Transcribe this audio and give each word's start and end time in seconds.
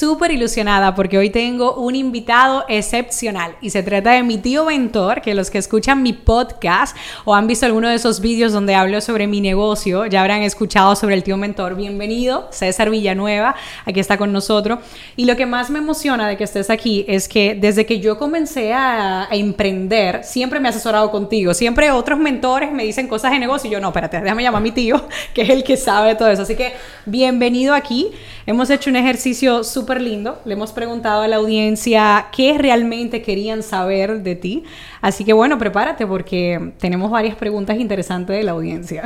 súper 0.00 0.30
ilusionada 0.30 0.94
porque 0.94 1.18
hoy 1.18 1.28
tengo 1.28 1.74
un 1.74 1.94
invitado 1.94 2.64
excepcional 2.68 3.54
y 3.60 3.68
se 3.68 3.82
trata 3.82 4.12
de 4.12 4.22
mi 4.22 4.38
tío 4.38 4.64
Ventor, 4.64 5.20
que 5.20 5.34
los 5.34 5.50
que 5.50 5.58
escuchan 5.58 6.02
mi 6.02 6.14
podcast 6.14 6.96
o 7.26 7.34
han 7.34 7.46
visto 7.46 7.66
alguno 7.66 7.86
de 7.86 7.96
esos 7.96 8.22
vídeos 8.22 8.50
donde 8.50 8.74
hablo 8.74 9.02
sobre 9.02 9.26
mi 9.26 9.42
negocio, 9.42 10.06
ya 10.06 10.22
habrán 10.22 10.40
escuchado 10.40 10.96
sobre 10.96 11.16
el 11.16 11.22
tío 11.22 11.36
Mentor. 11.36 11.74
Bienvenido, 11.74 12.48
César 12.50 12.88
Villanueva, 12.88 13.54
aquí 13.84 14.00
está 14.00 14.16
con 14.16 14.32
nosotros. 14.32 14.78
Y 15.16 15.26
lo 15.26 15.36
que 15.36 15.44
más 15.44 15.68
me 15.68 15.80
emociona 15.80 16.26
de 16.26 16.38
que 16.38 16.44
estés 16.44 16.70
aquí 16.70 17.04
es 17.06 17.28
que 17.28 17.54
desde 17.54 17.84
que 17.84 18.00
yo 18.00 18.16
comencé 18.16 18.72
a, 18.72 19.28
emprender, 19.30 20.24
siempre 20.24 20.60
me 20.60 20.68
he 20.68 20.70
asesorado 20.70 21.10
contigo, 21.10 21.52
siempre 21.52 21.90
otros 21.90 22.18
mentores 22.18 22.72
me 22.72 22.84
dicen 22.84 23.06
cosas 23.06 23.32
de 23.32 23.38
negocio 23.38 23.68
y 23.68 23.72
yo 23.74 23.80
no, 23.80 23.88
espérate, 23.88 24.18
déjame 24.22 24.42
llamar 24.42 24.60
a 24.60 24.62
mi 24.62 24.72
tío, 24.72 25.06
que 25.34 25.42
es 25.42 25.50
el 25.50 25.62
que 25.62 25.76
sabe 25.76 26.14
todo 26.14 26.28
eso. 26.28 26.40
Así 26.40 26.56
que 26.56 26.72
bienvenido 27.04 27.74
aquí. 27.74 28.08
Hemos 28.46 28.70
hecho 28.70 28.88
un 28.88 28.96
ejercicio 28.96 29.62
súper 29.62 29.89
lindo. 29.98 30.38
Le 30.44 30.52
hemos 30.52 30.72
preguntado 30.72 31.22
a 31.22 31.28
la 31.28 31.36
audiencia 31.36 32.26
qué 32.36 32.58
realmente 32.58 33.22
querían 33.22 33.62
saber 33.62 34.22
de 34.22 34.36
ti. 34.36 34.64
Así 35.00 35.24
que 35.24 35.32
bueno, 35.32 35.56
prepárate 35.56 36.06
porque 36.06 36.72
tenemos 36.78 37.10
varias 37.10 37.34
preguntas 37.36 37.78
interesantes 37.80 38.36
de 38.36 38.42
la 38.42 38.52
audiencia. 38.52 39.04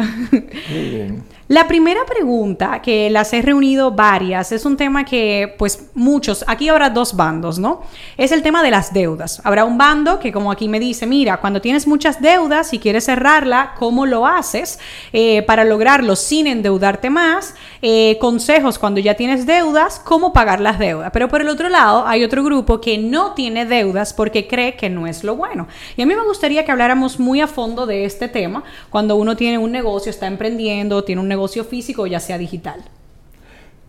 La 1.46 1.68
primera 1.68 2.06
pregunta, 2.06 2.80
que 2.80 3.10
las 3.10 3.30
he 3.34 3.42
reunido 3.42 3.90
varias, 3.90 4.50
es 4.50 4.64
un 4.64 4.78
tema 4.78 5.04
que 5.04 5.54
pues 5.58 5.90
muchos, 5.92 6.42
aquí 6.48 6.70
habrá 6.70 6.88
dos 6.88 7.16
bandos, 7.16 7.58
¿no? 7.58 7.82
Es 8.16 8.32
el 8.32 8.42
tema 8.42 8.62
de 8.62 8.70
las 8.70 8.94
deudas. 8.94 9.42
Habrá 9.44 9.66
un 9.66 9.76
bando 9.76 10.18
que 10.18 10.32
como 10.32 10.50
aquí 10.50 10.70
me 10.70 10.80
dice, 10.80 11.06
mira, 11.06 11.36
cuando 11.42 11.60
tienes 11.60 11.86
muchas 11.86 12.22
deudas 12.22 12.72
y 12.72 12.78
quieres 12.78 13.04
cerrarla, 13.04 13.74
¿cómo 13.78 14.06
lo 14.06 14.26
haces 14.26 14.78
eh, 15.12 15.42
para 15.42 15.64
lograrlo 15.64 16.16
sin 16.16 16.46
endeudarte 16.46 17.10
más? 17.10 17.54
Eh, 17.82 18.16
consejos 18.22 18.78
cuando 18.78 19.00
ya 19.00 19.12
tienes 19.12 19.44
deudas, 19.44 20.00
cómo 20.02 20.32
pagar 20.32 20.62
las 20.62 20.78
deudas. 20.78 21.10
Pero 21.12 21.28
por 21.28 21.42
el 21.42 21.50
otro 21.50 21.68
lado, 21.68 22.06
hay 22.06 22.24
otro 22.24 22.42
grupo 22.42 22.80
que 22.80 22.96
no 22.96 23.34
tiene 23.34 23.66
deudas 23.66 24.14
porque 24.14 24.48
cree 24.48 24.76
que 24.76 24.88
no 24.88 25.06
es 25.06 25.22
lo 25.22 25.36
bueno. 25.36 25.68
Y 25.98 26.00
a 26.00 26.06
mí 26.06 26.14
me 26.14 26.24
gustaría 26.24 26.64
que 26.64 26.72
habláramos 26.72 27.20
muy 27.20 27.42
a 27.42 27.46
fondo 27.46 27.84
de 27.84 28.06
este 28.06 28.28
tema 28.28 28.64
cuando 28.88 29.16
uno 29.16 29.36
tiene 29.36 29.58
un 29.58 29.72
negocio, 29.72 30.08
está 30.08 30.26
emprendiendo, 30.26 31.04
tiene 31.04 31.20
un 31.20 31.28
negocio 31.28 31.33
físico, 31.68 32.06
ya 32.06 32.20
sea 32.20 32.38
digital. 32.38 32.80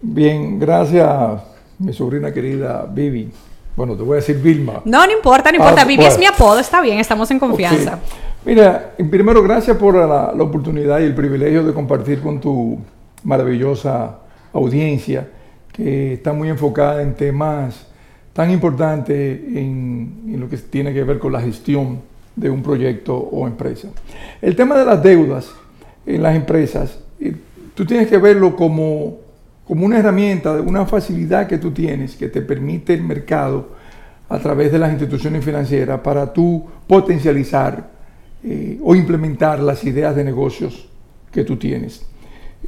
Bien, 0.01 0.59
gracias, 0.59 1.09
mi 1.79 1.93
sobrina 1.93 2.31
querida 2.31 2.85
Vivi. 2.91 3.31
Bueno, 3.75 3.95
te 3.95 4.03
voy 4.03 4.13
a 4.13 4.15
decir 4.17 4.37
Vilma. 4.41 4.81
No, 4.85 5.05
no 5.05 5.11
importa, 5.11 5.51
no 5.51 5.57
importa. 5.57 5.81
Ah, 5.81 5.85
Vivi 5.85 6.05
es 6.05 6.17
mi 6.17 6.25
apodo, 6.25 6.59
está 6.59 6.81
bien, 6.81 6.99
estamos 6.99 7.29
en 7.31 7.39
confianza. 7.39 7.99
Mira, 8.45 8.93
primero, 9.09 9.41
gracias 9.41 9.75
por 9.75 9.95
la, 9.95 10.31
la, 10.35 10.43
oportunidad 10.43 10.99
y 10.99 11.03
el 11.03 11.15
privilegio 11.15 11.63
de 11.63 11.73
compartir 11.73 12.21
con 12.21 12.39
tu 12.39 12.79
maravillosa 13.23 14.19
audiencia 14.53 15.27
que 15.73 16.13
está 16.13 16.31
muy 16.31 16.49
enfocada 16.49 17.01
en 17.01 17.15
temas 17.15 17.87
tan 18.33 18.51
importantes 18.51 19.39
en, 19.47 20.23
en 20.27 20.39
lo 20.39 20.49
que 20.49 20.57
tiene 20.57 20.93
que 20.93 21.03
ver 21.03 21.19
con 21.19 21.33
la 21.33 21.41
gestión 21.41 21.99
de 22.35 22.49
un 22.49 22.61
proyecto 22.61 23.15
o 23.15 23.47
empresa. 23.47 23.89
El 24.41 24.55
tema 24.55 24.77
de 24.77 24.85
las 24.85 25.01
deudas 25.01 25.49
en 26.05 26.21
las 26.21 26.35
empresas, 26.35 26.99
tú 27.75 27.85
tienes 27.85 28.07
que 28.07 28.17
verlo 28.17 28.55
como, 28.55 29.17
como 29.67 29.85
una 29.85 29.99
herramienta, 29.99 30.53
una 30.53 30.85
facilidad 30.85 31.47
que 31.47 31.59
tú 31.59 31.71
tienes 31.71 32.15
que 32.15 32.29
te 32.29 32.41
permite 32.41 32.93
el 32.93 33.03
mercado 33.03 33.75
a 34.29 34.39
través 34.39 34.71
de 34.71 34.79
las 34.79 34.91
instituciones 34.91 35.45
financieras 35.45 35.99
para 35.99 36.33
tú 36.33 36.65
potencializar 36.87 37.91
eh, 38.43 38.79
o 38.83 38.95
implementar 38.95 39.59
las 39.59 39.83
ideas 39.83 40.15
de 40.15 40.23
negocios 40.23 40.89
que 41.31 41.43
tú 41.43 41.57
tienes. 41.57 42.05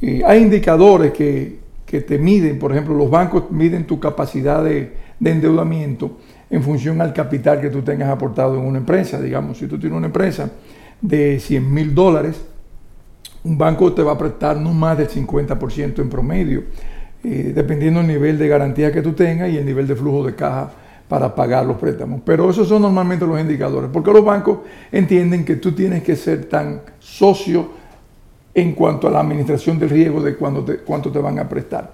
Eh, 0.00 0.22
hay 0.24 0.42
indicadores 0.42 1.12
que, 1.12 1.58
que, 1.84 2.02
te 2.02 2.18
miden, 2.18 2.58
por 2.58 2.70
ejemplo, 2.70 2.94
los 2.94 3.10
bancos 3.10 3.50
miden 3.50 3.86
tu 3.86 3.98
capacidad 3.98 4.62
de, 4.62 4.92
de 5.18 5.30
endeudamiento 5.30 6.18
en 6.50 6.62
función 6.62 7.00
al 7.00 7.12
capital 7.12 7.60
que 7.60 7.70
tú 7.70 7.82
tengas 7.82 8.08
aportado 8.08 8.56
en 8.56 8.64
una 8.64 8.78
empresa. 8.78 9.20
Digamos, 9.20 9.58
si 9.58 9.66
tú 9.66 9.78
tienes 9.78 9.96
una 9.96 10.06
empresa 10.06 10.50
de 11.00 11.40
100 11.40 11.72
mil 11.72 11.94
dólares, 11.94 12.40
un 13.44 13.56
banco 13.56 13.92
te 13.92 14.02
va 14.02 14.12
a 14.12 14.18
prestar 14.18 14.56
no 14.56 14.72
más 14.72 14.98
del 14.98 15.08
50% 15.08 16.00
en 16.00 16.08
promedio, 16.08 16.64
eh, 17.24 17.52
dependiendo 17.54 18.00
del 18.00 18.08
nivel 18.08 18.38
de 18.38 18.48
garantía 18.48 18.92
que 18.92 19.02
tú 19.02 19.12
tengas 19.12 19.50
y 19.50 19.56
el 19.56 19.64
nivel 19.64 19.86
de 19.86 19.96
flujo 19.96 20.24
de 20.24 20.34
caja 20.34 20.70
para 21.08 21.34
pagar 21.34 21.64
los 21.64 21.76
préstamos. 21.78 22.20
Pero 22.24 22.50
esos 22.50 22.68
son 22.68 22.82
normalmente 22.82 23.26
los 23.26 23.40
indicadores, 23.40 23.90
porque 23.92 24.12
los 24.12 24.24
bancos 24.24 24.58
entienden 24.92 25.44
que 25.44 25.56
tú 25.56 25.72
tienes 25.72 26.02
que 26.02 26.16
ser 26.16 26.44
tan 26.44 26.82
socio 26.98 27.70
en 28.54 28.72
cuanto 28.72 29.08
a 29.08 29.10
la 29.10 29.20
administración 29.20 29.78
del 29.78 29.90
riesgo 29.90 30.22
de 30.22 30.36
cuánto 30.36 30.64
te, 30.64 30.78
cuánto 30.78 31.10
te 31.10 31.18
van 31.18 31.38
a 31.38 31.48
prestar. 31.48 31.92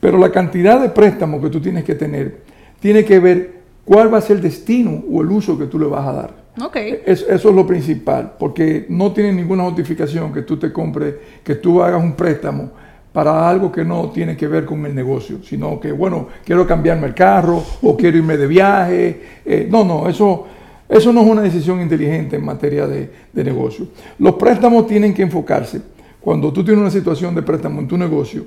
Pero 0.00 0.18
la 0.18 0.30
cantidad 0.30 0.80
de 0.80 0.88
préstamos 0.90 1.42
que 1.42 1.50
tú 1.50 1.60
tienes 1.60 1.84
que 1.84 1.94
tener 1.94 2.42
tiene 2.80 3.04
que 3.04 3.18
ver 3.18 3.54
cuál 3.84 4.12
va 4.12 4.18
a 4.18 4.20
ser 4.20 4.36
el 4.36 4.42
destino 4.42 5.02
o 5.10 5.22
el 5.22 5.30
uso 5.30 5.58
que 5.58 5.66
tú 5.66 5.78
le 5.78 5.86
vas 5.86 6.06
a 6.06 6.12
dar. 6.12 6.43
Okay. 6.60 7.02
eso 7.04 7.26
es 7.32 7.44
lo 7.44 7.66
principal, 7.66 8.34
porque 8.38 8.86
no 8.88 9.12
tiene 9.12 9.32
ninguna 9.32 9.64
justificación 9.64 10.32
que 10.32 10.42
tú 10.42 10.56
te 10.56 10.72
compres, 10.72 11.14
que 11.42 11.56
tú 11.56 11.82
hagas 11.82 12.00
un 12.00 12.12
préstamo 12.12 12.70
para 13.12 13.48
algo 13.48 13.70
que 13.70 13.84
no 13.84 14.10
tiene 14.10 14.36
que 14.36 14.46
ver 14.46 14.64
con 14.64 14.84
el 14.86 14.94
negocio, 14.94 15.38
sino 15.42 15.78
que, 15.78 15.92
bueno, 15.92 16.28
quiero 16.44 16.66
cambiarme 16.66 17.06
el 17.06 17.14
carro 17.14 17.62
o 17.82 17.96
quiero 17.96 18.18
irme 18.18 18.36
de 18.36 18.46
viaje. 18.48 19.22
Eh, 19.44 19.68
no, 19.70 19.84
no, 19.84 20.08
eso, 20.08 20.46
eso 20.88 21.12
no 21.12 21.22
es 21.22 21.26
una 21.28 21.42
decisión 21.42 21.80
inteligente 21.80 22.36
en 22.36 22.44
materia 22.44 22.88
de, 22.88 23.10
de 23.32 23.44
negocio. 23.44 23.86
Los 24.18 24.34
préstamos 24.34 24.88
tienen 24.88 25.14
que 25.14 25.22
enfocarse. 25.22 25.80
Cuando 26.20 26.52
tú 26.52 26.64
tienes 26.64 26.80
una 26.80 26.90
situación 26.90 27.36
de 27.36 27.42
préstamo 27.42 27.80
en 27.80 27.86
tu 27.86 27.96
negocio, 27.96 28.46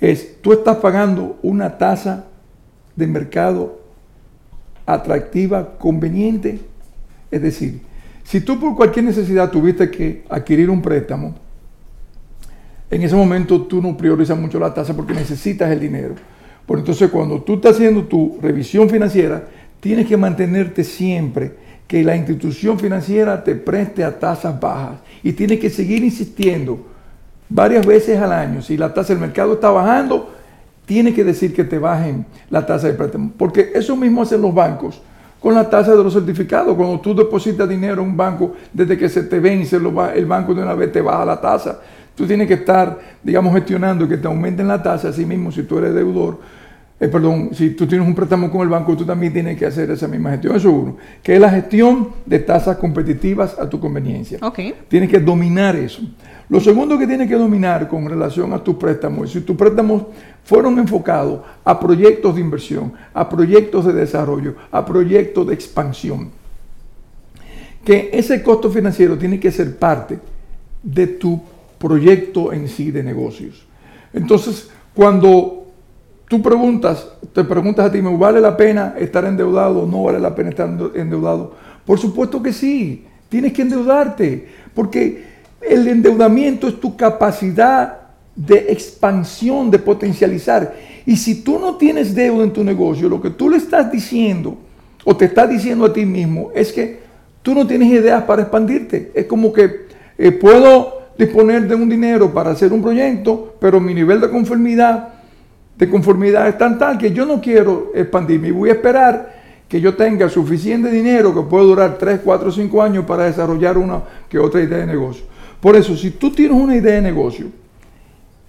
es 0.00 0.40
tú 0.40 0.52
estás 0.52 0.78
pagando 0.78 1.38
una 1.42 1.78
tasa 1.78 2.26
de 2.96 3.06
mercado 3.06 3.80
atractiva, 4.86 5.78
conveniente 5.78 6.60
es 7.30 7.42
decir, 7.42 7.80
si 8.24 8.40
tú 8.40 8.60
por 8.60 8.76
cualquier 8.76 9.04
necesidad 9.06 9.50
tuviste 9.50 9.90
que 9.90 10.24
adquirir 10.28 10.68
un 10.68 10.82
préstamo, 10.82 11.34
en 12.90 13.02
ese 13.02 13.16
momento 13.16 13.62
tú 13.62 13.82
no 13.82 13.96
priorizas 13.96 14.38
mucho 14.38 14.58
la 14.58 14.72
tasa 14.72 14.94
porque 14.94 15.14
necesitas 15.14 15.70
el 15.70 15.80
dinero. 15.80 16.14
Por 16.66 16.78
entonces 16.78 17.10
cuando 17.10 17.40
tú 17.42 17.54
estás 17.54 17.76
haciendo 17.76 18.04
tu 18.04 18.38
revisión 18.40 18.88
financiera, 18.88 19.46
tienes 19.80 20.06
que 20.06 20.16
mantenerte 20.16 20.84
siempre 20.84 21.54
que 21.86 22.02
la 22.04 22.16
institución 22.16 22.78
financiera 22.78 23.42
te 23.42 23.54
preste 23.54 24.04
a 24.04 24.18
tasas 24.18 24.60
bajas 24.60 24.98
y 25.22 25.32
tienes 25.32 25.58
que 25.58 25.70
seguir 25.70 26.04
insistiendo 26.04 26.86
varias 27.48 27.86
veces 27.86 28.18
al 28.18 28.32
año. 28.32 28.60
Si 28.60 28.76
la 28.76 28.92
tasa 28.92 29.14
del 29.14 29.20
mercado 29.20 29.54
está 29.54 29.70
bajando, 29.70 30.34
tiene 30.84 31.14
que 31.14 31.24
decir 31.24 31.54
que 31.54 31.64
te 31.64 31.78
bajen 31.78 32.26
la 32.50 32.66
tasa 32.66 32.88
de 32.88 32.94
préstamo, 32.94 33.32
porque 33.36 33.72
eso 33.74 33.96
mismo 33.96 34.22
hacen 34.22 34.42
los 34.42 34.54
bancos 34.54 35.00
con 35.40 35.54
la 35.54 35.68
tasa 35.68 35.94
de 35.94 36.02
los 36.02 36.12
certificados. 36.12 36.74
Cuando 36.76 37.00
tú 37.00 37.14
depositas 37.14 37.68
dinero 37.68 38.02
en 38.02 38.08
un 38.10 38.16
banco, 38.16 38.54
desde 38.72 38.96
que 38.98 39.08
se 39.08 39.22
te 39.24 39.40
vence, 39.40 39.76
el 39.76 40.26
banco 40.26 40.54
de 40.54 40.62
una 40.62 40.74
vez 40.74 40.92
te 40.92 41.00
baja 41.00 41.24
la 41.24 41.40
tasa. 41.40 41.80
Tú 42.14 42.26
tienes 42.26 42.48
que 42.48 42.54
estar, 42.54 42.98
digamos, 43.22 43.54
gestionando 43.54 44.08
que 44.08 44.16
te 44.16 44.26
aumenten 44.26 44.66
la 44.66 44.82
tasa, 44.82 45.08
así 45.08 45.24
mismo 45.24 45.52
si 45.52 45.62
tú 45.62 45.78
eres 45.78 45.94
deudor. 45.94 46.38
Eh, 47.00 47.06
perdón, 47.06 47.50
si 47.52 47.70
tú 47.70 47.86
tienes 47.86 48.06
un 48.06 48.14
préstamo 48.14 48.50
con 48.50 48.62
el 48.62 48.68
banco, 48.68 48.96
tú 48.96 49.04
también 49.04 49.32
tienes 49.32 49.56
que 49.56 49.66
hacer 49.66 49.88
esa 49.90 50.08
misma 50.08 50.30
gestión. 50.30 50.56
Eso 50.56 50.68
es 50.68 50.74
uno. 50.74 50.96
Que 51.22 51.34
es 51.34 51.40
la 51.40 51.50
gestión 51.50 52.08
de 52.26 52.40
tasas 52.40 52.76
competitivas 52.78 53.56
a 53.58 53.68
tu 53.68 53.78
conveniencia. 53.78 54.38
Okay. 54.42 54.74
Tienes 54.88 55.08
que 55.08 55.20
dominar 55.20 55.76
eso. 55.76 56.02
Lo 56.48 56.60
segundo 56.60 56.98
que 56.98 57.06
tienes 57.06 57.28
que 57.28 57.36
dominar 57.36 57.88
con 57.88 58.08
relación 58.08 58.52
a 58.52 58.64
tus 58.64 58.76
préstamos, 58.76 59.30
si 59.30 59.42
tus 59.42 59.54
préstamos 59.54 60.04
fueron 60.44 60.78
enfocados 60.78 61.40
a 61.62 61.78
proyectos 61.78 62.34
de 62.34 62.40
inversión, 62.40 62.94
a 63.12 63.28
proyectos 63.28 63.84
de 63.84 63.92
desarrollo, 63.92 64.54
a 64.70 64.84
proyectos 64.84 65.46
de 65.46 65.54
expansión, 65.54 66.30
que 67.84 68.10
ese 68.12 68.42
costo 68.42 68.70
financiero 68.70 69.16
tiene 69.18 69.38
que 69.38 69.52
ser 69.52 69.76
parte 69.76 70.18
de 70.82 71.06
tu 71.06 71.40
proyecto 71.78 72.52
en 72.52 72.66
sí 72.66 72.90
de 72.90 73.02
negocios. 73.02 73.66
Entonces, 74.12 74.70
cuando 74.94 75.57
tú 76.28 76.42
preguntas, 76.42 77.08
te 77.32 77.42
preguntas 77.42 77.86
a 77.86 77.92
ti, 77.92 78.00
¿me 78.02 78.16
vale 78.16 78.40
la 78.40 78.56
pena 78.56 78.94
estar 78.98 79.24
endeudado 79.24 79.86
no 79.86 80.04
vale 80.04 80.20
la 80.20 80.34
pena 80.34 80.50
estar 80.50 80.68
endeudado? 80.94 81.54
Por 81.84 81.98
supuesto 81.98 82.42
que 82.42 82.52
sí, 82.52 83.06
tienes 83.28 83.52
que 83.52 83.62
endeudarte, 83.62 84.48
porque 84.74 85.24
el 85.60 85.88
endeudamiento 85.88 86.68
es 86.68 86.78
tu 86.78 86.96
capacidad 86.96 87.98
de 88.36 88.66
expansión, 88.70 89.70
de 89.70 89.78
potencializar. 89.78 90.74
Y 91.04 91.16
si 91.16 91.42
tú 91.42 91.58
no 91.58 91.76
tienes 91.76 92.14
deuda 92.14 92.44
en 92.44 92.52
tu 92.52 92.62
negocio, 92.62 93.08
lo 93.08 93.20
que 93.20 93.30
tú 93.30 93.50
le 93.50 93.56
estás 93.56 93.90
diciendo 93.90 94.56
o 95.04 95.16
te 95.16 95.24
estás 95.24 95.48
diciendo 95.48 95.86
a 95.86 95.92
ti 95.92 96.04
mismo 96.04 96.50
es 96.54 96.72
que 96.72 97.00
tú 97.42 97.54
no 97.54 97.66
tienes 97.66 97.88
ideas 97.88 98.22
para 98.24 98.42
expandirte. 98.42 99.10
Es 99.14 99.26
como 99.26 99.52
que 99.52 99.88
eh, 100.18 100.32
puedo 100.32 100.98
disponer 101.18 101.66
de 101.66 101.74
un 101.74 101.88
dinero 101.88 102.32
para 102.32 102.50
hacer 102.50 102.72
un 102.72 102.82
proyecto, 102.82 103.56
pero 103.60 103.80
mi 103.80 103.94
nivel 103.94 104.20
de 104.20 104.30
conformidad, 104.30 105.14
de 105.78 105.88
conformidad 105.88 106.48
es 106.48 106.58
tan 106.58 106.76
tal 106.76 106.98
que 106.98 107.12
yo 107.12 107.24
no 107.24 107.40
quiero 107.40 107.92
expandirme 107.94 108.48
y 108.48 108.50
voy 108.50 108.70
a 108.70 108.72
esperar 108.72 109.38
que 109.68 109.80
yo 109.80 109.94
tenga 109.94 110.28
suficiente 110.28 110.90
dinero 110.90 111.32
que 111.32 111.42
pueda 111.42 111.64
durar 111.64 111.96
3, 111.98 112.20
4, 112.24 112.50
5 112.50 112.82
años 112.82 113.04
para 113.04 113.24
desarrollar 113.24 113.78
una 113.78 114.02
que 114.28 114.38
otra 114.38 114.60
idea 114.62 114.78
de 114.78 114.86
negocio. 114.86 115.24
Por 115.60 115.76
eso, 115.76 115.96
si 115.96 116.10
tú 116.10 116.30
tienes 116.32 116.56
una 116.56 116.74
idea 116.74 116.94
de 116.94 117.02
negocio 117.02 117.46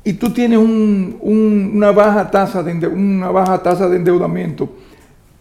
y 0.03 0.13
tú 0.13 0.31
tienes 0.31 0.57
una, 0.59 1.91
baja 1.91 2.31
tasa 2.31 2.63
de, 2.63 2.87
una 2.87 3.29
baja 3.29 3.61
tasa 3.61 3.87
de 3.89 3.97
endeudamiento, 3.97 4.69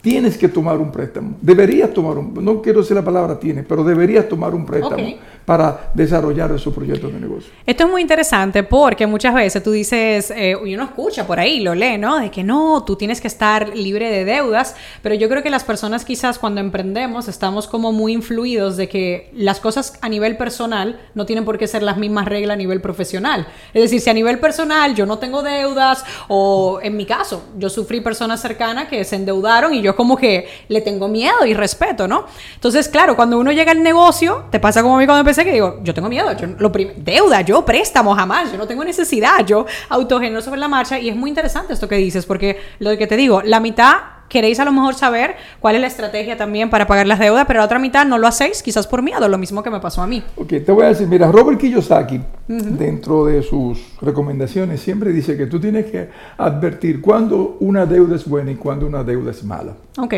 tienes 0.01 0.39
que 0.39 0.49
tomar 0.49 0.79
un 0.79 0.93
préstamo. 0.93 1.37
Deberías 1.41 1.93
tomar 1.93 2.19
un, 2.19 2.33
no 2.43 2.63
quiero 2.63 2.81
decir 2.81 2.97
la 2.97 3.05
palabra 3.05 3.39
tienes, 3.39 3.65
pero 3.67 3.83
deberías 3.83 4.29
tomar 4.29 4.55
un 4.55 4.65
préstamo 4.65 5.15
para 5.45 5.91
desarrollar 5.95 6.53
esos 6.53 6.75
proyectos 6.75 7.13
de 7.13 7.19
negocio. 7.19 7.51
Esto 7.65 7.85
es 7.85 7.91
muy 7.91 8.03
interesante 8.03 8.63
porque 8.63 9.07
muchas 9.07 9.35
veces 9.35 9.63
tú 9.63 9.73
dices, 9.73 10.31
eh, 10.31 10.55
y 10.65 10.75
uno 10.75 10.85
escucha 10.85 11.27
por 11.27 11.41
ahí, 11.41 11.61
lo 11.61 11.75
lee, 11.75 11.97
¿no? 11.99 12.19
De 12.19 12.31
que 12.31 12.45
no, 12.45 12.85
tú 12.85 12.97
tienes 12.97 13.21
que 13.21 13.29
estar 13.29 13.75
libre 13.75 14.11
de 14.11 14.25
deudas, 14.25 14.77
pero 15.03 15.15
yo 15.15 15.29
creo 15.29 15.43
que 15.43 15.51
las 15.51 15.65
personas 15.65 16.05
quizás 16.05 16.39
cuando 16.39 16.61
emprendemos 16.61 17.29
estamos 17.29 17.67
como 17.67 17.93
muy 17.93 18.13
influidos 18.13 18.77
de 18.77 18.89
que 18.89 19.31
las 19.35 19.59
cosas 19.59 19.99
a 20.03 20.09
nivel 20.09 20.37
personal 20.37 21.01
no 21.15 21.25
tienen 21.25 21.45
por 21.47 21.57
qué 21.57 21.67
ser 21.67 21.83
las 21.83 21.97
mismas 21.97 22.27
reglas 22.27 22.55
a 22.55 22.59
nivel 22.59 22.81
profesional. 22.81 23.47
Es 23.73 23.83
decir, 23.83 24.01
si 24.01 24.11
a 24.11 24.15
nivel 24.15 24.39
personal 24.39 24.95
yo 24.95 25.07
no 25.07 25.19
tengo 25.19 25.43
deudas 25.43 26.05
o 26.29 26.79
en 26.83 26.97
mi 26.97 27.07
caso 27.07 27.43
yo 27.59 27.71
sufrí 27.71 28.01
personas 28.01 28.41
cercanas 28.43 28.89
que 28.89 29.03
se 29.03 29.17
endeudaron 29.17 29.73
y 29.73 29.81
yo 29.81 29.88
como 29.97 30.17
que 30.17 30.49
le 30.69 30.81
tengo 30.81 31.09
miedo 31.09 31.45
y 31.47 31.55
respeto, 31.55 32.09
¿no? 32.09 32.27
Entonces, 32.55 32.89
claro, 32.89 33.17
cuando 33.17 33.39
uno 33.39 33.53
llega 33.53 33.73
al 33.73 33.83
negocio, 33.83 34.45
te 34.51 34.61
pasa 34.61 34.83
como 34.83 34.97
a 34.97 34.99
mí 34.99 35.07
cuando 35.07 35.21
empecé 35.21 35.45
que 35.45 35.53
digo, 35.53 35.81
yo 35.83 35.95
tengo 35.95 36.09
miedo, 36.09 36.33
yo, 36.37 36.49
deuda, 36.97 37.41
yo 37.43 37.65
préstamo 37.65 38.15
jamás, 38.15 38.53
yo 38.53 38.59
no 38.59 38.67
tengo 38.67 38.85
necesidad, 38.85 39.45
yo 39.47 39.67
autogenero 39.89 40.43
sobre 40.43 40.61
la 40.61 40.69
marcha 40.69 40.99
y 40.99 41.09
es 41.09 41.17
muy 41.17 41.31
interesante 41.31 41.73
esto 41.73 41.89
que 41.89 41.97
dices, 41.97 42.27
porque 42.27 42.61
lo 42.79 42.97
que 42.97 43.07
te 43.07 43.17
digo, 43.17 43.43
la 43.43 43.61
mitad 43.61 44.18
queréis 44.29 44.61
a 44.61 44.65
lo 44.65 44.73
mejor 44.73 44.95
saber 44.95 45.37
cuál 45.61 45.75
es 45.75 45.81
la 45.81 45.87
estrategia 45.87 46.37
también 46.37 46.71
para 46.71 46.87
pagar 46.87 47.07
las 47.07 47.19
deudas, 47.19 47.45
pero 47.47 47.61
la 47.61 47.65
otra 47.65 47.79
mitad 47.79 48.07
no 48.07 48.19
lo 48.19 48.27
hacéis 48.27 48.63
quizás 48.63 48.87
por 48.87 49.03
miedo, 49.03 49.29
lo 49.29 49.39
mismo 49.39 49.63
que 49.63 49.71
me 49.71 49.81
pasó 49.81 50.03
a 50.03 50.07
mí. 50.07 50.23
Ok, 50.37 50.49
te 50.65 50.73
voy 50.73 50.85
a 50.85 50.89
decir, 50.89 51.09
mira, 51.09 51.31
Robert 51.31 51.59
Kiyosaki, 51.59 52.21
dentro 52.47 53.25
de 53.25 53.43
sus 53.43 53.79
recomendaciones, 54.01 54.81
siempre 54.81 55.13
dice 55.13 55.37
que 55.37 55.47
tú 55.47 55.61
tienes 55.61 55.87
que 55.87 56.09
advertir 56.37 57.01
cuando 57.01 57.57
una 57.61 57.87
deuda 57.87 58.17
es 58.17 58.27
buena 58.27 58.51
y 58.51 58.57
cuando 58.57 58.87
una 58.87 59.03
deuda 59.03 59.31
es 59.31 59.43
mala. 59.45 59.75
Ok. 59.99 60.15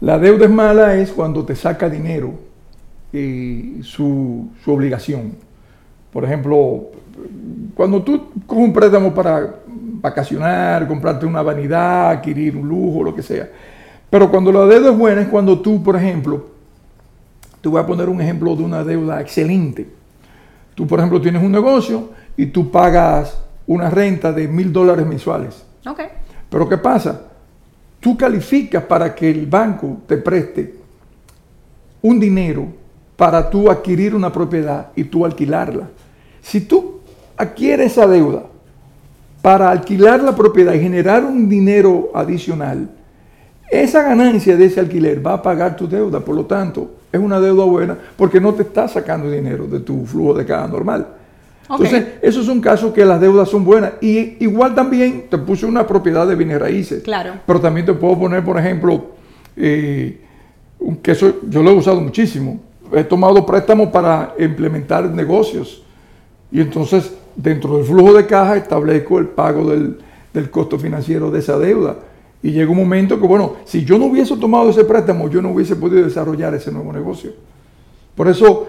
La 0.00 0.18
deuda 0.18 0.46
es 0.46 0.50
mala 0.50 0.96
es 0.96 1.12
cuando 1.12 1.44
te 1.44 1.54
saca 1.54 1.88
dinero 1.88 2.34
su, 3.12 4.48
su, 4.64 4.72
obligación. 4.72 5.34
Por 6.12 6.24
ejemplo, 6.24 6.90
cuando 7.74 8.02
tú 8.02 8.30
coges 8.46 8.64
un 8.64 8.72
préstamo 8.72 9.14
para 9.14 9.56
vacacionar, 10.02 10.86
comprarte 10.88 11.24
una 11.24 11.42
vanidad, 11.42 12.10
adquirir 12.10 12.56
un 12.56 12.68
lujo, 12.68 13.04
lo 13.04 13.14
que 13.14 13.22
sea. 13.22 13.48
Pero 14.10 14.30
cuando 14.30 14.50
la 14.52 14.66
deuda 14.66 14.90
es 14.90 14.98
buena 14.98 15.22
es 15.22 15.28
cuando 15.28 15.60
tú, 15.60 15.82
por 15.82 15.96
ejemplo, 15.96 16.50
te 17.60 17.68
voy 17.68 17.80
a 17.80 17.86
poner 17.86 18.08
un 18.08 18.20
ejemplo 18.20 18.54
de 18.56 18.64
una 18.64 18.82
deuda 18.82 19.20
excelente. 19.20 19.88
Tú, 20.74 20.86
por 20.86 20.98
ejemplo, 20.98 21.20
tienes 21.20 21.42
un 21.42 21.52
negocio 21.52 22.10
y 22.36 22.46
tú 22.46 22.70
pagas 22.70 23.40
una 23.66 23.88
renta 23.88 24.32
de 24.32 24.48
mil 24.48 24.72
dólares 24.72 25.06
mensuales. 25.06 25.64
Okay. 25.86 26.06
Pero 26.50 26.68
¿qué 26.68 26.78
pasa? 26.78 27.28
Tú 28.00 28.16
calificas 28.16 28.82
para 28.84 29.14
que 29.14 29.30
el 29.30 29.46
banco 29.46 29.98
te 30.08 30.16
preste 30.16 30.74
un 32.02 32.18
dinero 32.18 32.66
para 33.16 33.48
tú 33.48 33.70
adquirir 33.70 34.14
una 34.14 34.32
propiedad 34.32 34.88
y 34.96 35.04
tú 35.04 35.24
alquilarla. 35.24 35.88
Si 36.42 36.62
tú 36.62 37.00
adquieres 37.36 37.92
esa 37.92 38.08
deuda 38.08 38.42
para 39.42 39.70
alquilar 39.70 40.22
la 40.22 40.34
propiedad 40.34 40.72
y 40.72 40.80
generar 40.80 41.24
un 41.24 41.48
dinero 41.48 42.10
adicional, 42.14 42.88
esa 43.68 44.02
ganancia 44.02 44.56
de 44.56 44.66
ese 44.66 44.80
alquiler 44.80 45.26
va 45.26 45.34
a 45.34 45.42
pagar 45.42 45.76
tu 45.76 45.88
deuda. 45.88 46.20
Por 46.20 46.36
lo 46.36 46.46
tanto, 46.46 46.92
es 47.10 47.20
una 47.20 47.40
deuda 47.40 47.64
buena 47.64 47.98
porque 48.16 48.40
no 48.40 48.54
te 48.54 48.62
está 48.62 48.86
sacando 48.86 49.30
dinero 49.30 49.66
de 49.66 49.80
tu 49.80 50.06
flujo 50.06 50.34
de 50.34 50.46
caja 50.46 50.68
normal. 50.68 51.06
Entonces, 51.68 52.04
eso 52.20 52.40
es 52.42 52.48
un 52.48 52.60
caso 52.60 52.92
que 52.92 53.04
las 53.04 53.20
deudas 53.20 53.48
son 53.48 53.64
buenas. 53.64 53.92
Y 54.00 54.44
igual 54.44 54.74
también 54.74 55.24
te 55.30 55.38
puse 55.38 55.64
una 55.64 55.86
propiedad 55.86 56.26
de 56.26 56.34
bienes 56.34 56.60
raíces. 56.60 57.02
Claro. 57.02 57.32
Pero 57.46 57.60
también 57.60 57.86
te 57.86 57.94
puedo 57.94 58.18
poner, 58.18 58.44
por 58.44 58.58
ejemplo, 58.58 59.06
eh, 59.56 60.20
que 61.02 61.12
eso 61.12 61.36
yo 61.48 61.62
lo 61.62 61.70
he 61.70 61.74
usado 61.74 62.00
muchísimo, 62.00 62.60
he 62.92 63.04
tomado 63.04 63.46
préstamos 63.46 63.88
para 63.88 64.34
implementar 64.38 65.08
negocios. 65.08 65.82
Y 66.50 66.60
entonces, 66.60 67.14
dentro 67.36 67.76
del 67.76 67.86
flujo 67.86 68.12
de 68.12 68.26
caja, 68.26 68.56
establezco 68.56 69.18
el 69.18 69.28
pago 69.28 69.70
del, 69.70 69.98
costo 70.50 70.78
financiero 70.78 71.30
de 71.30 71.40
esa 71.40 71.58
deuda. 71.58 71.96
Y 72.42 72.50
llega 72.50 72.70
un 72.70 72.78
momento 72.78 73.20
que, 73.20 73.26
bueno, 73.26 73.56
si 73.64 73.84
yo 73.84 73.98
no 73.98 74.06
hubiese 74.06 74.36
tomado 74.36 74.70
ese 74.70 74.84
préstamo, 74.84 75.28
yo 75.28 75.40
no 75.40 75.50
hubiese 75.50 75.76
podido 75.76 76.04
desarrollar 76.04 76.54
ese 76.54 76.72
nuevo 76.72 76.92
negocio. 76.92 77.32
Por 78.14 78.28
eso, 78.28 78.68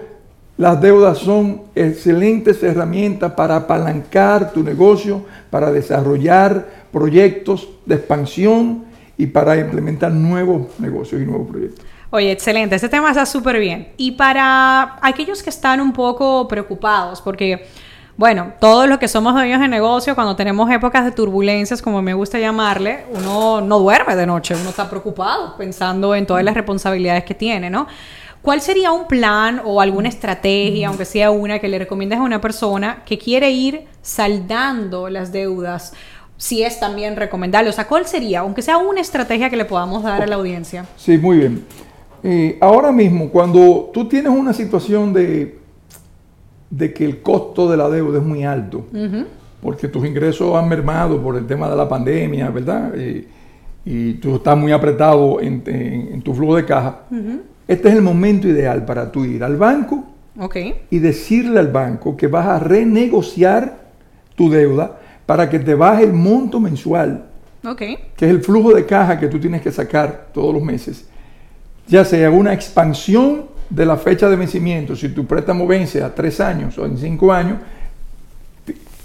las 0.56 0.80
deudas 0.80 1.18
son 1.18 1.62
excelentes 1.74 2.62
herramientas 2.62 3.32
para 3.32 3.56
apalancar 3.56 4.52
tu 4.52 4.62
negocio, 4.62 5.22
para 5.50 5.72
desarrollar 5.72 6.84
proyectos 6.92 7.68
de 7.84 7.96
expansión 7.96 8.84
y 9.18 9.26
para 9.26 9.56
implementar 9.56 10.12
nuevos 10.12 10.78
negocios 10.78 11.20
y 11.20 11.24
nuevos 11.24 11.48
proyectos. 11.48 11.84
Oye, 12.14 12.30
excelente, 12.30 12.76
este 12.76 12.88
tema 12.88 13.10
está 13.10 13.26
súper 13.26 13.58
bien. 13.58 13.88
Y 13.96 14.12
para 14.12 14.98
aquellos 15.02 15.42
que 15.42 15.50
están 15.50 15.80
un 15.80 15.92
poco 15.92 16.46
preocupados, 16.46 17.20
porque, 17.20 17.66
bueno, 18.16 18.52
todos 18.60 18.88
los 18.88 18.98
que 18.98 19.08
somos 19.08 19.34
dueños 19.34 19.60
de 19.60 19.66
negocio, 19.66 20.14
cuando 20.14 20.36
tenemos 20.36 20.70
épocas 20.70 21.04
de 21.04 21.10
turbulencias, 21.10 21.82
como 21.82 22.00
me 22.00 22.14
gusta 22.14 22.38
llamarle, 22.38 23.06
uno 23.12 23.60
no 23.60 23.80
duerme 23.80 24.14
de 24.14 24.24
noche, 24.24 24.54
uno 24.54 24.70
está 24.70 24.88
preocupado 24.88 25.56
pensando 25.56 26.14
en 26.14 26.24
todas 26.24 26.44
las 26.44 26.54
responsabilidades 26.54 27.24
que 27.24 27.34
tiene, 27.34 27.70
¿no? 27.70 27.88
¿Cuál 28.40 28.60
sería 28.60 28.92
un 28.92 29.08
plan 29.08 29.62
o 29.64 29.80
alguna 29.80 30.08
estrategia, 30.08 30.88
aunque 30.88 31.06
sea 31.06 31.30
una, 31.30 31.58
que 31.58 31.66
le 31.66 31.78
recomiendes 31.78 32.18
a 32.18 32.22
una 32.22 32.40
persona 32.40 33.02
que 33.04 33.18
quiere 33.18 33.50
ir 33.50 33.86
saldando 34.02 35.08
las 35.08 35.32
deudas? 35.32 35.94
Si 36.36 36.62
es 36.62 36.78
también 36.78 37.16
recomendable, 37.16 37.70
o 37.70 37.72
sea, 37.72 37.88
¿cuál 37.88 38.06
sería, 38.06 38.40
aunque 38.40 38.62
sea 38.62 38.76
una 38.76 39.00
estrategia 39.00 39.50
que 39.50 39.56
le 39.56 39.64
podamos 39.64 40.02
dar 40.02 40.22
a 40.22 40.26
la 40.26 40.36
audiencia? 40.36 40.84
Sí, 40.96 41.16
muy 41.16 41.38
bien. 41.38 41.64
Eh, 42.22 42.58
ahora 42.60 42.92
mismo, 42.92 43.30
cuando 43.30 43.90
tú 43.92 44.06
tienes 44.08 44.30
una 44.30 44.52
situación 44.52 45.12
de, 45.12 45.63
de 46.76 46.92
que 46.92 47.04
el 47.04 47.22
costo 47.22 47.70
de 47.70 47.76
la 47.76 47.88
deuda 47.88 48.18
es 48.18 48.24
muy 48.24 48.44
alto, 48.44 48.86
porque 49.62 49.88
tus 49.88 50.06
ingresos 50.06 50.54
han 50.54 50.68
mermado 50.68 51.22
por 51.22 51.36
el 51.36 51.46
tema 51.46 51.68
de 51.68 51.76
la 51.76 51.88
pandemia, 51.88 52.50
¿verdad? 52.50 52.92
Y 53.84 54.14
tú 54.14 54.36
estás 54.36 54.56
muy 54.56 54.72
apretado 54.72 55.40
en, 55.40 56.22
tu 56.22 56.34
flujo 56.34 56.56
de 56.56 56.64
caja, 56.64 57.02
este 57.66 57.88
es 57.88 57.94
el 57.94 58.02
momento 58.02 58.48
ideal 58.48 58.84
para 58.84 59.10
tú 59.10 59.24
ir 59.24 59.42
al 59.42 59.56
banco 59.56 60.04
y 60.90 60.98
decirle 60.98 61.60
al 61.60 61.68
banco 61.68 62.16
que 62.16 62.26
vas 62.26 62.46
a 62.46 62.58
renegociar 62.58 63.84
tu 64.34 64.50
deuda 64.50 64.98
para 65.26 65.48
que 65.48 65.58
te 65.58 65.74
baje 65.74 66.04
el 66.04 66.12
monto 66.12 66.60
mensual, 66.60 67.24
que 68.16 68.26
es 68.26 68.30
el 68.30 68.42
flujo 68.42 68.74
de 68.74 68.84
caja 68.84 69.18
que 69.18 69.28
tú 69.28 69.38
tienes 69.38 69.62
que 69.62 69.72
sacar 69.72 70.28
todos 70.32 70.52
los 70.52 70.62
meses 70.62 71.06
ya 71.86 72.04
sea 72.04 72.30
una 72.30 72.52
expansión 72.52 73.46
de 73.70 73.86
la 73.86 73.96
fecha 73.96 74.28
de 74.28 74.36
vencimiento, 74.36 74.94
si 74.94 75.08
tu 75.08 75.26
préstamo 75.26 75.66
vence 75.66 76.02
a 76.02 76.14
tres 76.14 76.40
años 76.40 76.76
o 76.78 76.86
en 76.86 76.98
cinco 76.98 77.32
años, 77.32 77.58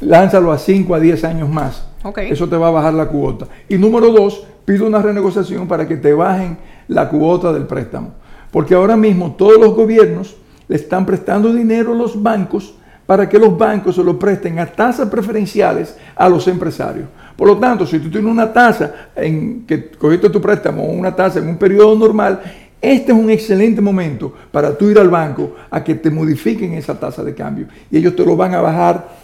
lánzalo 0.01 0.51
a 0.51 0.57
cinco 0.57 0.95
a 0.95 0.99
diez 0.99 1.23
años 1.23 1.49
más. 1.49 1.85
Eso 2.17 2.47
te 2.47 2.55
va 2.55 2.69
a 2.69 2.71
bajar 2.71 2.93
la 2.93 3.07
cuota. 3.07 3.47
Y 3.67 3.77
número 3.77 4.11
dos, 4.11 4.45
pide 4.65 4.83
una 4.83 5.01
renegociación 5.01 5.67
para 5.67 5.87
que 5.87 5.97
te 5.97 6.13
bajen 6.13 6.57
la 6.87 7.09
cuota 7.09 7.51
del 7.51 7.63
préstamo. 7.63 8.13
Porque 8.51 8.73
ahora 8.73 8.95
mismo 8.95 9.33
todos 9.33 9.59
los 9.59 9.75
gobiernos 9.75 10.35
le 10.67 10.75
están 10.75 11.05
prestando 11.05 11.51
dinero 11.53 11.93
a 11.93 11.95
los 11.95 12.21
bancos 12.21 12.75
para 13.05 13.27
que 13.27 13.39
los 13.39 13.57
bancos 13.57 13.95
se 13.95 14.03
lo 14.03 14.19
presten 14.19 14.59
a 14.59 14.67
tasas 14.67 15.09
preferenciales 15.09 15.97
a 16.15 16.29
los 16.29 16.47
empresarios. 16.47 17.07
Por 17.35 17.47
lo 17.47 17.57
tanto, 17.57 17.85
si 17.85 17.99
tú 17.99 18.09
tienes 18.09 18.31
una 18.31 18.53
tasa 18.53 19.09
en 19.15 19.65
que 19.65 19.89
cogiste 19.91 20.29
tu 20.29 20.39
préstamo, 20.39 20.83
una 20.83 21.15
tasa 21.15 21.39
en 21.39 21.47
un 21.47 21.57
periodo 21.57 21.95
normal, 21.95 22.39
este 22.81 23.11
es 23.11 23.17
un 23.17 23.29
excelente 23.29 23.81
momento 23.81 24.33
para 24.51 24.77
tú 24.77 24.89
ir 24.89 24.97
al 24.97 25.09
banco 25.09 25.55
a 25.69 25.83
que 25.83 25.95
te 25.95 26.09
modifiquen 26.09 26.73
esa 26.73 26.97
tasa 26.97 27.23
de 27.23 27.33
cambio 27.33 27.67
y 27.91 27.97
ellos 27.97 28.15
te 28.15 28.25
lo 28.25 28.35
van 28.37 28.53
a 28.53 28.61
bajar 28.61 29.19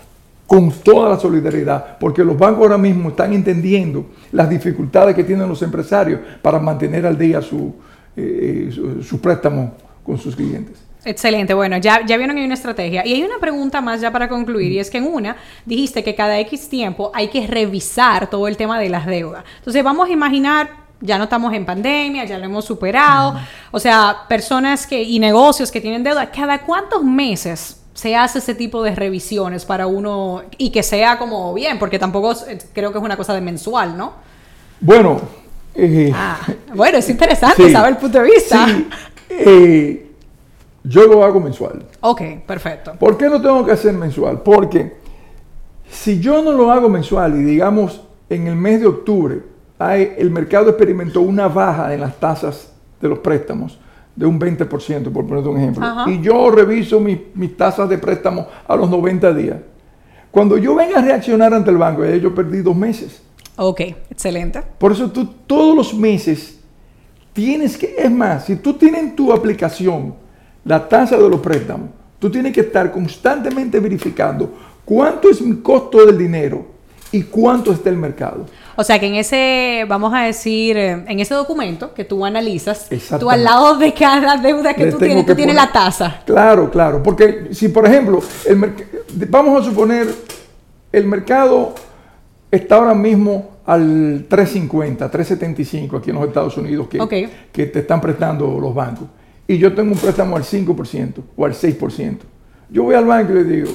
con 0.47 0.71
toda 0.71 1.09
la 1.09 1.19
solidaridad, 1.19 1.97
porque 1.99 2.23
los 2.23 2.37
bancos 2.37 2.63
ahora 2.63 2.77
mismo 2.77 3.09
están 3.09 3.33
entendiendo 3.33 4.05
las 4.31 4.49
dificultades 4.49 5.15
que 5.15 5.23
tienen 5.23 5.49
los 5.49 5.61
empresarios 5.61 6.19
para 6.41 6.59
mantener 6.59 7.05
al 7.05 7.17
día 7.17 7.41
su, 7.41 7.73
eh, 8.15 8.69
su, 9.01 9.19
préstamo 9.19 9.73
con 10.03 10.19
sus 10.19 10.35
clientes. 10.35 10.83
Excelente, 11.03 11.53
bueno, 11.53 11.77
ya, 11.77 12.05
ya 12.05 12.17
vieron 12.17 12.35
que 12.35 12.41
hay 12.41 12.45
una 12.45 12.55
estrategia. 12.55 13.05
Y 13.05 13.13
hay 13.13 13.23
una 13.23 13.39
pregunta 13.39 13.81
más 13.81 14.01
ya 14.01 14.11
para 14.11 14.29
concluir, 14.29 14.71
y 14.71 14.79
es 14.79 14.91
que 14.91 14.99
en 14.99 15.05
una 15.05 15.35
dijiste 15.65 16.03
que 16.03 16.13
cada 16.13 16.39
X 16.39 16.69
tiempo 16.69 17.11
hay 17.13 17.29
que 17.29 17.47
revisar 17.47 18.29
todo 18.29 18.47
el 18.47 18.55
tema 18.55 18.79
de 18.79 18.89
las 18.89 19.07
deudas. 19.07 19.43
Entonces 19.57 19.83
vamos 19.83 20.09
a 20.09 20.11
imaginar 20.11 20.84
ya 21.01 21.17
no 21.17 21.25
estamos 21.25 21.53
en 21.53 21.65
pandemia, 21.65 22.25
ya 22.25 22.37
lo 22.37 22.45
hemos 22.45 22.65
superado. 22.65 23.35
O 23.71 23.79
sea, 23.79 24.25
personas 24.27 24.87
que 24.87 25.01
y 25.01 25.19
negocios 25.19 25.71
que 25.71 25.81
tienen 25.81 26.03
deuda, 26.03 26.31
¿cada 26.31 26.61
cuántos 26.61 27.03
meses 27.03 27.81
se 27.93 28.15
hace 28.15 28.39
ese 28.39 28.55
tipo 28.55 28.83
de 28.83 28.95
revisiones 28.95 29.65
para 29.65 29.87
uno 29.87 30.43
y 30.57 30.69
que 30.69 30.83
sea 30.83 31.17
como 31.17 31.53
bien? 31.53 31.79
Porque 31.79 31.99
tampoco 31.99 32.35
creo 32.73 32.91
que 32.91 32.97
es 32.97 33.03
una 33.03 33.17
cosa 33.17 33.33
de 33.33 33.41
mensual, 33.41 33.97
¿no? 33.97 34.13
Bueno, 34.79 35.21
eh, 35.73 36.11
ah, 36.13 36.39
bueno, 36.73 36.97
es 36.97 37.09
interesante 37.09 37.71
saber 37.71 37.91
el 37.91 37.97
punto 37.97 38.19
de 38.19 38.25
vista. 38.25 38.67
Eh, 39.27 40.11
yo 40.83 41.07
lo 41.07 41.23
hago 41.23 41.39
mensual. 41.39 41.83
Ok, 42.01 42.21
perfecto. 42.45 42.93
¿Por 42.99 43.17
qué 43.17 43.27
no 43.27 43.41
tengo 43.41 43.65
que 43.65 43.71
hacer 43.71 43.93
mensual? 43.93 44.43
Porque 44.43 44.97
si 45.89 46.19
yo 46.19 46.43
no 46.43 46.51
lo 46.51 46.71
hago 46.71 46.89
mensual 46.89 47.35
y 47.39 47.43
digamos 47.43 48.01
en 48.29 48.47
el 48.47 48.55
mes 48.55 48.81
de 48.81 48.87
octubre 48.87 49.54
hay, 49.77 50.13
el 50.17 50.31
mercado 50.31 50.69
experimentó 50.69 51.21
una 51.21 51.47
baja 51.47 51.93
en 51.93 52.01
las 52.01 52.19
tasas 52.19 52.71
de 53.01 53.09
los 53.09 53.19
préstamos 53.19 53.77
de 54.15 54.25
un 54.25 54.39
20%, 54.39 55.11
por 55.11 55.27
poner 55.27 55.47
un 55.47 55.57
ejemplo, 55.57 55.85
y 56.07 56.21
yo 56.21 56.49
reviso 56.49 56.99
mis 56.99 57.57
tasas 57.57 57.89
de 57.89 57.97
préstamo 57.97 58.47
a 58.65 58.75
los 58.75 58.89
90 58.89 59.33
días. 59.33 59.57
Cuando 60.31 60.57
yo 60.57 60.75
venga 60.75 60.99
a 60.99 61.01
reaccionar 61.01 61.53
ante 61.53 61.69
el 61.71 61.77
banco, 61.77 62.05
yo 62.05 62.33
perdí 62.33 62.59
dos 62.61 62.75
meses. 62.75 63.21
Ok, 63.57 63.81
excelente. 64.09 64.61
Por 64.77 64.91
eso 64.91 65.11
tú 65.11 65.25
todos 65.45 65.75
los 65.75 65.93
meses 65.93 66.59
tienes 67.33 67.77
que, 67.77 67.95
es 67.97 68.11
más, 68.11 68.45
si 68.45 68.55
tú 68.55 68.73
tienes 68.73 69.01
en 69.01 69.15
tu 69.15 69.31
aplicación 69.31 70.15
la 70.63 70.87
tasa 70.87 71.17
de 71.17 71.29
los 71.29 71.39
préstamos, 71.41 71.89
tú 72.19 72.29
tienes 72.29 72.53
que 72.53 72.61
estar 72.61 72.91
constantemente 72.91 73.79
verificando 73.79 74.53
cuánto 74.83 75.29
es 75.29 75.41
mi 75.41 75.57
costo 75.57 76.05
del 76.05 76.17
dinero 76.17 76.74
y 77.15 77.23
cuánto 77.23 77.71
está 77.71 77.89
el 77.89 77.95
mercado. 77.95 78.45
O 78.75 78.83
sea 78.83 78.99
que 78.99 79.07
en 79.07 79.15
ese, 79.15 79.85
vamos 79.87 80.13
a 80.13 80.23
decir, 80.23 80.75
eh, 80.75 80.91
en 81.07 81.19
ese 81.21 81.33
documento 81.33 81.93
que 81.93 82.03
tú 82.03 82.25
analizas, 82.25 82.89
tú 83.17 83.29
al 83.29 83.41
lado 83.41 83.77
de 83.77 83.93
cada 83.93 84.35
deuda 84.35 84.73
que 84.73 84.87
tú 84.87 84.97
tienes, 84.97 85.25
tú 85.25 85.33
tienes 85.33 85.55
la 85.55 85.71
tasa. 85.71 86.21
Claro, 86.25 86.69
claro. 86.69 87.01
Porque 87.01 87.47
si, 87.51 87.69
por 87.69 87.87
ejemplo, 87.87 88.21
el 88.45 88.73
vamos 89.29 89.61
a 89.61 89.65
suponer, 89.65 90.13
el 90.91 91.05
mercado 91.05 91.73
está 92.51 92.75
ahora 92.75 92.93
mismo 92.93 93.59
al 93.65 94.25
350, 94.27 95.09
375 95.09 95.95
aquí 95.95 96.09
en 96.09 96.17
los 96.17 96.27
Estados 96.27 96.57
Unidos 96.57 96.89
que, 96.89 97.29
que 97.53 97.65
te 97.67 97.79
están 97.79 98.01
prestando 98.01 98.59
los 98.59 98.75
bancos. 98.75 99.07
Y 99.47 99.57
yo 99.57 99.73
tengo 99.73 99.93
un 99.93 99.97
préstamo 99.97 100.35
al 100.35 100.43
5% 100.43 101.13
o 101.37 101.45
al 101.45 101.53
6%. 101.53 102.17
Yo 102.69 102.83
voy 102.83 102.95
al 102.95 103.05
banco 103.05 103.31
y 103.31 103.35
le 103.35 103.43
digo, 103.45 103.71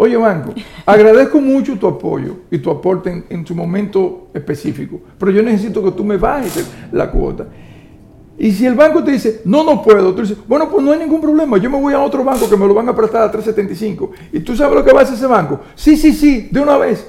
oye 0.00 0.16
banco, 0.16 0.54
agradezco 0.86 1.40
mucho 1.42 1.78
tu 1.78 1.86
apoyo 1.86 2.36
y 2.50 2.58
tu 2.58 2.70
aporte 2.70 3.24
en, 3.28 3.46
su 3.46 3.54
momento 3.54 4.28
específico, 4.32 4.98
pero 5.18 5.30
yo 5.30 5.42
necesito 5.42 5.84
que 5.84 5.90
tú 5.90 6.02
me 6.04 6.16
bajes 6.16 6.70
la 6.90 7.10
cuota. 7.10 7.46
Y 8.38 8.52
si 8.52 8.64
el 8.64 8.74
banco 8.74 9.04
te 9.04 9.10
dice, 9.10 9.42
no, 9.44 9.62
no 9.62 9.82
puedo, 9.82 10.14
tú 10.14 10.22
dices, 10.22 10.38
bueno, 10.48 10.70
pues 10.70 10.82
no 10.82 10.92
hay 10.92 11.00
ningún 11.00 11.20
problema, 11.20 11.58
yo 11.58 11.68
me 11.68 11.78
voy 11.78 11.92
a 11.92 12.00
otro 12.00 12.24
banco 12.24 12.48
que 12.48 12.56
me 12.56 12.66
lo 12.66 12.72
van 12.72 12.88
a 12.88 12.96
prestar 12.96 13.24
a 13.24 13.30
375. 13.30 14.12
¿Y 14.32 14.40
tú 14.40 14.56
sabes 14.56 14.74
lo 14.74 14.82
que 14.82 14.92
va 14.92 15.00
a 15.00 15.02
hacer 15.02 15.16
ese 15.16 15.26
banco? 15.26 15.60
Sí, 15.74 15.98
sí, 15.98 16.14
sí, 16.14 16.48
de 16.50 16.60
una 16.60 16.78
vez 16.78 17.06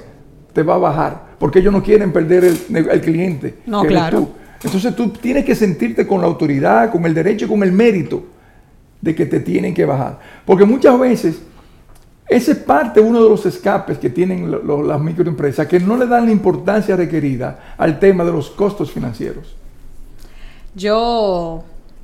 te 0.52 0.62
va 0.62 0.74
a 0.74 0.78
bajar, 0.78 1.22
porque 1.38 1.60
ellos 1.60 1.72
no 1.72 1.82
quieren 1.82 2.12
perder 2.12 2.44
el, 2.44 3.00
cliente. 3.00 3.54
No, 3.64 3.84
claro. 3.84 4.28
Entonces 4.62 4.94
tú 4.94 5.08
tienes 5.08 5.46
que 5.46 5.54
sentirte 5.54 6.06
con 6.06 6.20
la 6.20 6.26
autoridad, 6.26 6.92
con 6.92 7.06
el 7.06 7.14
derecho, 7.14 7.48
con 7.48 7.62
el 7.62 7.72
mérito 7.72 8.22
de 9.00 9.14
que 9.14 9.24
te 9.24 9.40
tienen 9.40 9.72
que 9.72 9.86
bajar. 9.86 10.18
Porque 10.44 10.66
muchas 10.66 11.00
veces 11.00 11.40
ese 12.28 12.52
es 12.52 12.58
parte, 12.58 13.00
uno 13.00 13.22
de 13.22 13.28
los 13.28 13.44
escapes 13.46 13.98
que 13.98 14.10
tienen 14.10 14.50
las 14.86 15.00
microempresas, 15.00 15.66
que 15.66 15.80
no 15.80 15.96
le 15.96 16.06
dan 16.06 16.26
la 16.26 16.32
importancia 16.32 16.96
requerida 16.96 17.74
al 17.76 17.98
tema 17.98 18.24
de 18.24 18.32
los 18.32 18.50
costos 18.50 18.90
financieros. 18.90 19.54
Yo 20.74 21.62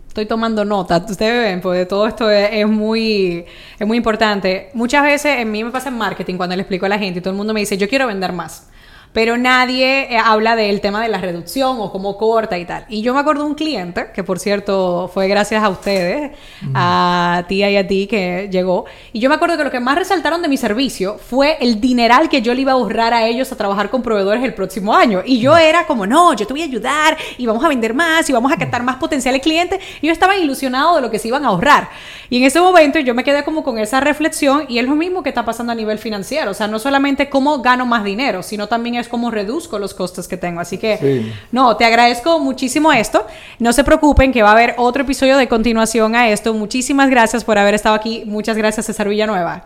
estoy 0.09 0.27
tomando 0.27 0.65
nota. 0.65 0.99
Ustedes 1.09 1.45
ven, 1.45 1.61
pues 1.61 1.87
todo 1.89 2.07
esto 2.07 2.31
es, 2.31 2.67
muy, 2.69 3.45
es 3.79 3.87
muy 3.87 3.97
importante. 3.97 4.71
Muchas 4.75 5.03
veces 5.03 5.39
en 5.39 5.51
mí 5.51 5.65
me 5.65 5.71
pasa 5.71 5.89
en 5.89 5.97
marketing 5.97 6.37
cuando 6.37 6.57
le 6.57 6.63
explico 6.63 6.87
a 6.87 6.89
la 6.89 6.99
gente 6.99 7.21
y 7.21 7.23
todo 7.23 7.31
el 7.31 7.37
mundo 7.37 7.55
me 7.55 7.61
dice, 7.61 7.79
yo 7.79 7.89
quiero 7.89 8.07
vender 8.07 8.33
más 8.33 8.69
pero 9.13 9.37
nadie 9.37 10.15
eh, 10.15 10.19
habla 10.19 10.57
del 10.57 10.81
tema 10.81 11.03
de 11.03 11.09
la 11.09 11.19
reducción 11.19 11.77
o 11.81 11.91
cómo 11.91 12.17
corta 12.17 12.59
y 12.59 12.65
tal. 12.65 12.85
Y 12.89 13.03
yo 13.03 13.15
me 13.15 13.21
acuerdo 13.21 13.43
de 13.45 13.51
un 13.51 13.55
cliente, 13.55 14.11
que 14.15 14.25
por 14.25 14.39
cierto 14.39 15.11
fue 15.13 15.29
gracias 15.29 15.63
a 15.63 15.69
ustedes, 15.69 16.33
a 16.75 17.45
ti 17.49 17.65
y 17.65 17.77
a 17.77 17.87
ti 17.87 18.07
que 18.07 18.49
llegó, 18.51 18.85
y 19.13 19.21
yo 19.21 19.29
me 19.29 19.35
acuerdo 19.35 19.57
que 19.57 19.65
lo 19.65 19.71
que 19.71 19.81
más 19.81 19.97
resaltaron 19.97 20.43
de 20.43 20.49
mi 20.49 20.57
servicio 20.57 21.19
fue 21.19 21.57
el 21.61 21.81
dineral 21.81 22.29
que 22.29 22.43
yo 22.43 22.55
le 22.55 22.63
iba 22.63 22.73
a 22.73 22.75
ahorrar 22.75 23.15
a 23.15 23.27
ellos 23.27 23.51
a 23.53 23.57
trabajar 23.57 23.91
con 23.91 24.03
proveedores 24.03 24.43
el 24.45 24.55
próximo 24.55 24.95
año. 24.95 25.23
Y 25.25 25.39
yo 25.41 25.57
era 25.57 25.87
como, 25.87 26.07
no, 26.07 26.35
yo 26.35 26.47
te 26.47 26.53
voy 26.53 26.63
a 26.63 26.65
ayudar 26.65 27.17
y 27.37 27.47
vamos 27.47 27.65
a 27.65 27.69
vender 27.69 27.95
más 27.95 28.29
y 28.29 28.33
vamos 28.33 28.53
a 28.53 28.57
captar 28.57 28.83
más 28.83 28.97
potenciales 28.97 29.43
clientes. 29.43 29.81
Y 30.01 30.07
yo 30.07 30.13
estaba 30.13 30.37
ilusionado 30.37 30.97
de 30.97 31.03
lo 31.03 31.11
que 31.11 31.19
se 31.19 31.29
iban 31.29 31.45
a 31.45 31.49
ahorrar. 31.49 31.89
Y 32.31 32.39
en 32.39 32.45
ese 32.45 32.61
momento 32.61 32.99
yo 32.99 33.15
me 33.15 33.25
quedé 33.25 33.43
como 33.45 33.65
con 33.65 33.79
esa 33.79 34.01
reflexión 34.01 34.67
y 34.69 34.79
es 34.79 34.87
lo 34.87 34.95
mismo 34.95 35.23
que 35.23 35.31
está 35.31 35.45
pasando 35.45 35.73
a 35.73 35.75
nivel 35.75 35.99
financiero. 35.99 36.51
O 36.51 36.55
sea, 36.55 36.69
no 36.69 36.79
solamente 36.79 37.29
cómo 37.29 37.61
gano 37.61 37.87
más 37.87 38.05
dinero, 38.05 38.43
sino 38.43 38.67
también 38.67 38.98
es 39.01 39.09
cómo 39.09 39.31
reduzco 39.31 39.79
los 39.79 39.95
costos 39.95 40.29
que 40.29 40.37
tengo. 40.37 40.61
Así 40.61 40.79
que, 40.79 41.33
no, 41.53 41.77
te 41.77 41.85
agradezco 41.85 42.39
muchísimo 42.39 42.93
esto. 42.93 43.27
No 43.59 43.73
se 43.73 43.85
preocupen 43.85 44.33
que 44.33 44.43
va 44.43 44.51
a 44.51 44.53
haber 44.53 44.75
otro 44.79 45.03
episodio 45.03 45.37
de 45.37 45.49
continuación 45.49 46.15
a 46.15 46.29
esto. 46.29 46.55
Muchísimas 46.55 47.11
gracias 47.11 47.45
por 47.45 47.59
haber 47.59 47.75
estado 47.75 47.95
aquí. 47.95 48.25
Muchas 48.27 48.57
gracias, 48.57 48.87
César 48.87 49.09
Villanueva. 49.09 49.65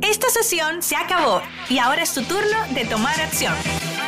Esta 0.00 0.28
sesión 0.30 0.82
se 0.82 0.96
acabó 0.96 1.42
y 1.68 1.78
ahora 1.78 2.02
es 2.02 2.14
tu 2.14 2.22
turno 2.22 2.56
de 2.70 2.84
tomar 2.84 3.20
acción. 3.20 3.54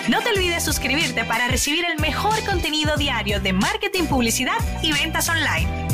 No 0.08 0.20
te 0.22 0.30
olvides 0.30 0.64
suscribirte 0.64 1.24
para 1.24 1.48
recibir 1.48 1.84
el 1.84 1.98
mejor 1.98 2.44
contenido 2.44 2.96
diario 2.96 3.40
de 3.40 3.52
marketing, 3.52 4.04
publicidad 4.04 4.56
y 4.82 4.92
ventas 4.92 5.28
online. 5.28 5.89